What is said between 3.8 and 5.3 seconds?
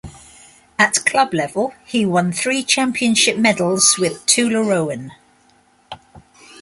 with Tullaroan.